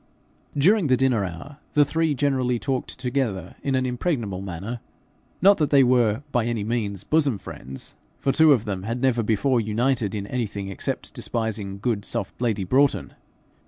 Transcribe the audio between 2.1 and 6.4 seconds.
generally talked together in an impregnable manner not that they were